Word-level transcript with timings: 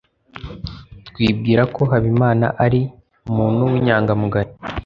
twibwira 1.07 1.63
ko 1.75 1.81
habimana 1.91 2.45
ari 2.65 2.81
umuntu 3.29 3.61
w'inyangamugayo 3.71 4.53